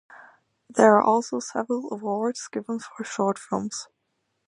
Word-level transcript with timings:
There 0.67 0.95
are 0.95 1.01
also 1.03 1.39
several 1.39 1.93
awards 1.93 2.47
given 2.47 2.79
for 2.79 3.03
short 3.03 3.37
films. 3.37 3.87